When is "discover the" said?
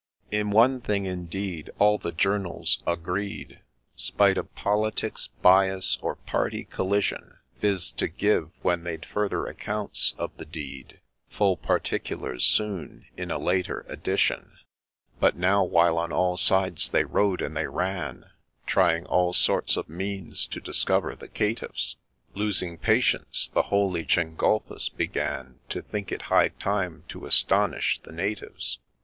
20.59-21.27